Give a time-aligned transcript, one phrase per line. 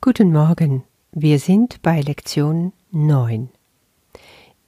[0.00, 3.48] Guten Morgen, wir sind bei Lektion 9.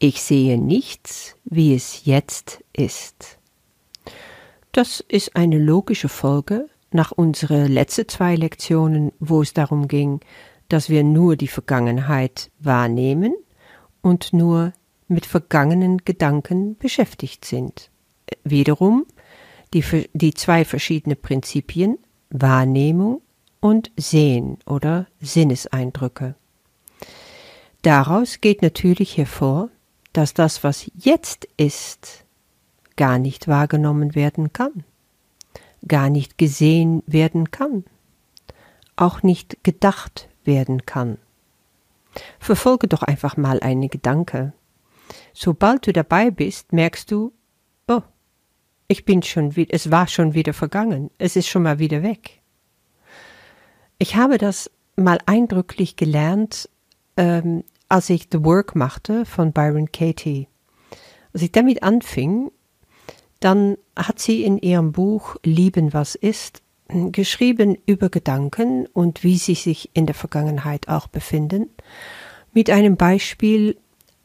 [0.00, 3.38] Ich sehe nichts, wie es jetzt ist.
[4.72, 10.19] Das ist eine logische Folge nach unseren letzten zwei Lektionen, wo es darum ging,
[10.69, 13.33] dass wir nur die Vergangenheit wahrnehmen
[14.03, 14.72] und nur
[15.06, 17.92] mit vergangenen Gedanken beschäftigt sind.
[18.42, 19.06] Wiederum
[19.74, 21.98] die, die zwei verschiedene Prinzipien
[22.30, 23.23] Wahrnehmung
[23.61, 26.34] und Sehen oder Sinneseindrücke.
[27.83, 29.71] Daraus geht natürlich hervor,
[30.12, 32.25] dass das, was jetzt ist,
[32.97, 34.84] gar nicht wahrgenommen werden kann,
[35.87, 37.84] gar nicht gesehen werden kann,
[38.97, 41.19] auch nicht gedacht werden kann.
[42.39, 44.53] Verfolge doch einfach mal einen Gedanke.
[45.33, 47.33] Sobald du dabei bist, merkst du,
[47.89, 48.03] oh,
[48.89, 52.40] ich bin schon wieder, es war schon wieder vergangen, es ist schon mal wieder weg.
[54.03, 56.71] Ich habe das mal eindrücklich gelernt,
[57.19, 60.48] ähm, als ich The Work machte von Byron Katie.
[61.34, 62.51] Als ich damit anfing,
[63.41, 69.55] dann hat sie in ihrem Buch Lieben, was ist geschrieben über Gedanken und wie sie
[69.55, 71.69] sich in der Vergangenheit auch befinden,
[72.55, 73.77] mit einem Beispiel,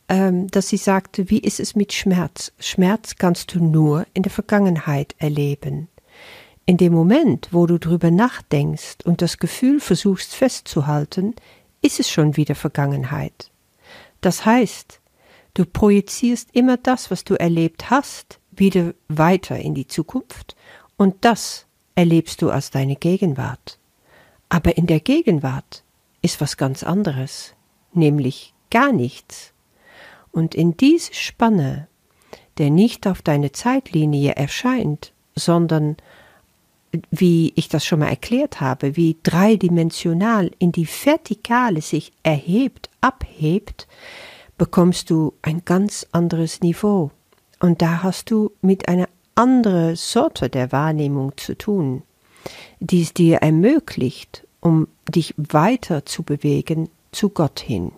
[0.08, 2.54] ähm, dass sie sagte, wie ist es mit Schmerz?
[2.60, 5.89] Schmerz kannst du nur in der Vergangenheit erleben.
[6.67, 11.35] In dem Moment, wo du drüber nachdenkst und das Gefühl versuchst festzuhalten,
[11.81, 13.52] ist es schon wieder Vergangenheit.
[14.21, 14.99] Das heißt,
[15.53, 20.55] du projizierst immer das, was du erlebt hast, wieder weiter in die Zukunft
[20.97, 23.77] und das erlebst du als deine Gegenwart.
[24.49, 25.83] Aber in der Gegenwart
[26.23, 27.53] ist was ganz anderes,
[27.93, 29.53] nämlich gar nichts.
[30.31, 31.88] Und in diese Spanne,
[32.58, 35.97] der nicht auf deine Zeitlinie erscheint, sondern
[37.12, 43.88] wie ich das schon mal erklärt habe, wie dreidimensional in die Vertikale sich erhebt, abhebt,
[44.58, 47.12] bekommst du ein ganz anderes Niveau.
[47.60, 52.04] Und da hast du mit einer andere Sorte der Wahrnehmung zu tun,
[52.80, 57.92] die es dir ermöglicht, um dich weiter zu bewegen zu Gott hin.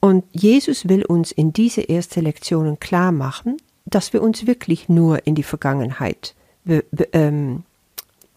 [0.00, 5.26] Und Jesus will uns in diese erste Lektionen klar machen, dass wir uns wirklich nur
[5.26, 6.34] in die Vergangenheit
[6.64, 7.64] be be ähm,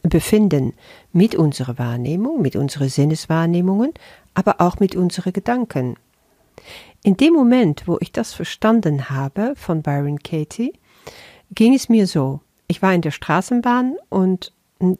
[0.03, 0.73] befinden
[1.13, 3.93] mit unserer Wahrnehmung, mit unseren Sinneswahrnehmungen,
[4.33, 5.95] aber auch mit unseren Gedanken.
[7.03, 10.73] In dem Moment, wo ich das verstanden habe von Byron Katie,
[11.53, 12.41] ging es mir so.
[12.67, 14.53] Ich war in der Straßenbahn und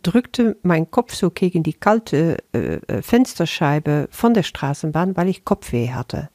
[0.04, 5.46] drückte meinen Kopf so gegen die kalte äh, äh, Fensterscheibe von der Straßenbahn, weil ich
[5.46, 6.30] Kopfweh hatte.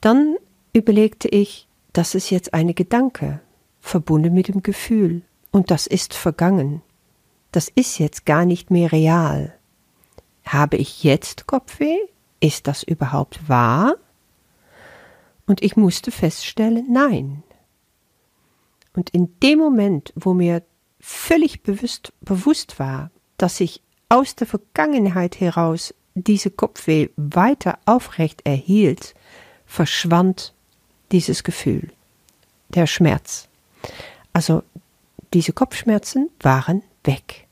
[0.00, 0.36] Dann
[0.72, 3.40] überlegte ich, das ist jetzt eine Gedanke,
[3.80, 6.82] verbunden mit dem Gefühl, und das ist vergangen.
[7.52, 9.54] Das ist jetzt gar nicht mehr real.
[10.44, 11.98] Habe ich jetzt Kopfweh?
[12.40, 13.96] Ist das überhaupt wahr?
[15.46, 17.42] Und ich musste feststellen, nein,
[18.98, 20.60] und in dem Moment, wo mir
[20.98, 29.14] völlig bewusst, bewusst war, dass ich aus der Vergangenheit heraus diese Kopfweh weiter aufrecht erhielt,
[29.66, 30.52] verschwand
[31.12, 31.92] dieses Gefühl,
[32.70, 33.48] der Schmerz.
[34.32, 34.64] Also
[35.32, 37.48] diese Kopfschmerzen waren weg.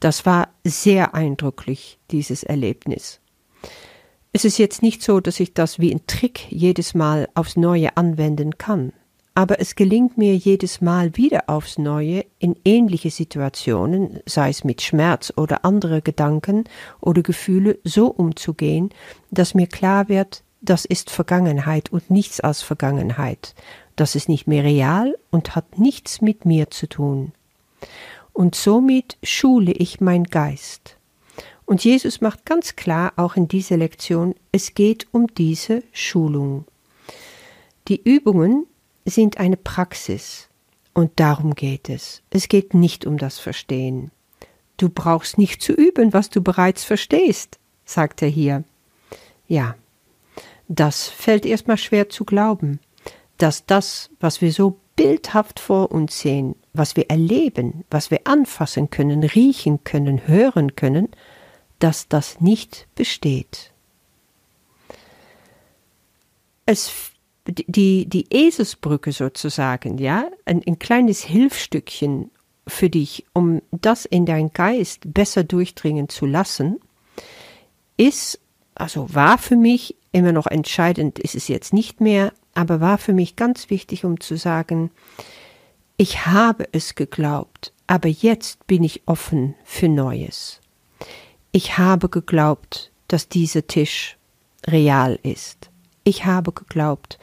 [0.00, 3.20] Das war sehr eindrücklich, dieses Erlebnis.
[4.32, 7.96] Es ist jetzt nicht so, dass ich das wie ein Trick jedes Mal aufs Neue
[7.96, 8.92] anwenden kann
[9.38, 14.82] aber es gelingt mir jedes Mal wieder aufs Neue in ähnliche Situationen, sei es mit
[14.82, 16.64] Schmerz oder andere Gedanken
[17.00, 18.90] oder Gefühle, so umzugehen,
[19.30, 23.54] dass mir klar wird, das ist Vergangenheit und nichts als Vergangenheit.
[23.94, 27.30] Das ist nicht mehr real und hat nichts mit mir zu tun.
[28.32, 30.96] Und somit schule ich mein Geist.
[31.64, 36.64] Und Jesus macht ganz klar auch in dieser Lektion, es geht um diese Schulung.
[37.88, 38.66] Die Übungen,
[39.10, 40.48] sind eine Praxis.
[40.94, 42.22] Und darum geht es.
[42.30, 44.10] Es geht nicht um das Verstehen.
[44.76, 48.64] Du brauchst nicht zu üben, was du bereits verstehst, sagt er hier.
[49.46, 49.76] Ja,
[50.68, 52.80] das fällt erstmal schwer zu glauben,
[53.38, 58.90] dass das, was wir so bildhaft vor uns sehen, was wir erleben, was wir anfassen
[58.90, 61.08] können, riechen können, hören können,
[61.78, 63.72] dass das nicht besteht.
[66.66, 67.12] Es
[67.46, 72.30] die, die Eselsbrücke sozusagen, ja, ein, ein kleines Hilfstückchen
[72.66, 76.78] für dich, um das in dein Geist besser durchdringen zu lassen,
[77.96, 78.38] ist,
[78.74, 83.12] also war für mich immer noch entscheidend, ist es jetzt nicht mehr, aber war für
[83.12, 84.90] mich ganz wichtig, um zu sagen,
[85.96, 90.60] ich habe es geglaubt, aber jetzt bin ich offen für Neues.
[91.52, 94.16] Ich habe geglaubt, dass dieser Tisch
[94.66, 95.70] real ist.
[96.02, 97.20] Ich habe geglaubt,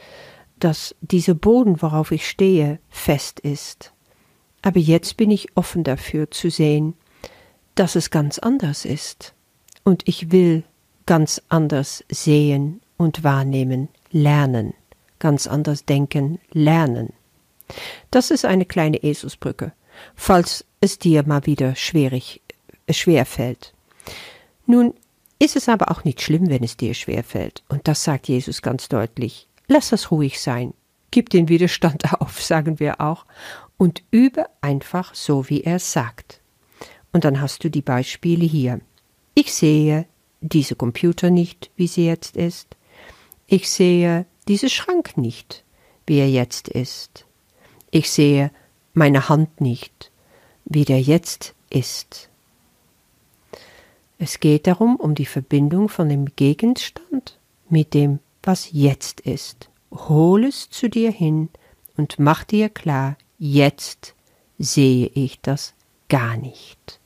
[0.58, 3.92] dass dieser Boden, worauf ich stehe, fest ist.
[4.62, 6.94] Aber jetzt bin ich offen dafür zu sehen,
[7.74, 9.34] dass es ganz anders ist.
[9.84, 10.64] Und ich will
[11.04, 14.72] ganz anders sehen und wahrnehmen, lernen,
[15.18, 17.12] ganz anders denken, lernen.
[18.10, 19.72] Das ist eine kleine Eselsbrücke,
[20.14, 22.42] falls es dir mal wieder schwierig,
[22.86, 23.74] äh, schwer fällt.
[24.66, 24.94] Nun
[25.38, 27.62] ist es aber auch nicht schlimm, wenn es dir schwer fällt.
[27.68, 29.48] Und das sagt Jesus ganz deutlich.
[29.68, 30.74] Lass das ruhig sein.
[31.10, 33.26] Gib den Widerstand auf, sagen wir auch,
[33.76, 36.40] und übe einfach so, wie er sagt.
[37.12, 38.80] Und dann hast du die Beispiele hier.
[39.34, 40.06] Ich sehe
[40.40, 42.76] diese Computer nicht, wie sie jetzt ist.
[43.46, 45.64] Ich sehe diese Schrank nicht,
[46.06, 47.26] wie er jetzt ist.
[47.90, 48.50] Ich sehe
[48.94, 50.10] meine Hand nicht,
[50.64, 52.28] wie der jetzt ist.
[54.18, 57.38] Es geht darum, um die Verbindung von dem Gegenstand
[57.68, 59.68] mit dem, was jetzt ist.
[59.90, 61.48] Hol es zu dir hin
[61.96, 64.14] und mach dir klar, jetzt
[64.58, 65.74] sehe ich das
[66.08, 66.98] gar nicht.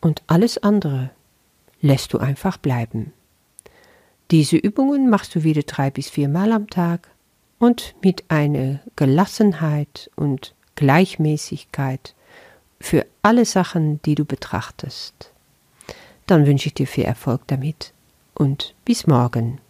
[0.00, 1.10] Und alles andere
[1.80, 3.12] lässt du einfach bleiben.
[4.30, 7.10] Diese Übungen machst du wieder drei bis viermal am Tag
[7.58, 12.14] und mit einer Gelassenheit und Gleichmäßigkeit
[12.80, 15.32] für alle Sachen, die du betrachtest.
[16.26, 17.92] Dann wünsche ich dir viel Erfolg damit
[18.34, 19.60] und bis morgen.